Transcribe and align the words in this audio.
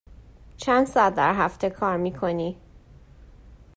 چند 0.57 0.87
ساعت 0.87 1.15
در 1.15 1.33
هفته 1.33 1.69
کار 1.69 1.97
می 1.97 2.11
کنی؟ 2.13 2.57